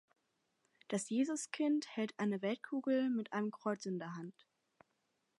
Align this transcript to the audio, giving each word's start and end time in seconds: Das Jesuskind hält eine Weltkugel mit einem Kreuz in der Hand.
Das 0.87 1.09
Jesuskind 1.11 1.87
hält 1.95 2.15
eine 2.17 2.41
Weltkugel 2.41 3.11
mit 3.11 3.33
einem 3.33 3.51
Kreuz 3.51 3.85
in 3.85 3.99
der 3.99 4.15
Hand. 4.15 4.33